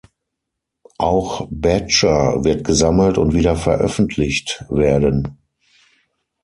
[0.97, 5.37] Auch "Badger" wird gesammelt und wieder veröffentlicht werden.